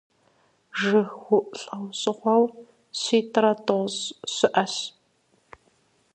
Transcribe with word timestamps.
ЖыгыуIу 0.81 1.47
лIэужьыгъуэу 1.59 2.43
щитIрэ 2.99 3.51
тIощI 3.65 4.07
щыIэщ. 4.33 4.75